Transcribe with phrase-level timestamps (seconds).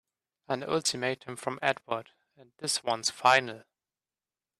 [0.47, 3.65] An ultimatum from Edward and this one's final!